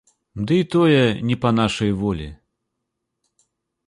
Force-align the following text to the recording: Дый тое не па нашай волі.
Дый 0.51 0.61
тое 0.75 1.03
не 1.31 1.35
па 1.43 1.49
нашай 1.59 1.91
волі. 1.99 2.27